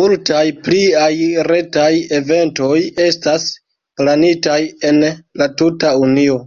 Multaj 0.00 0.42
pliaj 0.68 1.08
retaj 1.48 1.90
eventoj 2.20 2.70
estas 3.08 3.50
planitaj 4.00 4.62
en 4.94 5.04
la 5.44 5.54
tuta 5.60 5.96
Unio. 6.08 6.44